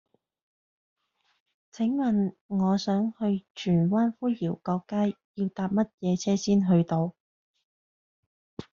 [1.71, 7.13] 請問我想去荃灣灰窰角街要搭乜嘢車先去到